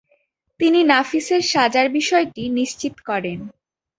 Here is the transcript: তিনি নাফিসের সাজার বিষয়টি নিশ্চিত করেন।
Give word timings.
তিনি 0.59 0.79
নাফিসের 0.83 1.41
সাজার 1.51 1.87
বিষয়টি 1.89 2.43
নিশ্চিত 2.59 2.95
করেন। 3.05 3.39